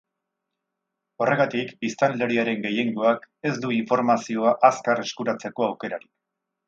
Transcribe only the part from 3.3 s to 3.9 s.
ez du